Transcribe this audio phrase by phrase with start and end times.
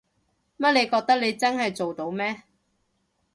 [0.57, 2.41] 乜你覺得你真係做到咩？